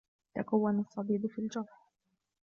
تَكَوّنَ 0.35 0.79
الصديد 0.79 1.27
في 1.27 1.39
الجرح. 1.39 1.89